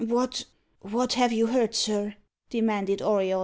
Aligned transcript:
"What 0.03 0.45
what 0.79 1.13
have 1.13 1.31
you 1.31 1.45
heard, 1.45 1.75
sir?" 1.75 2.15
demanded 2.49 3.03
Auriol. 3.03 3.39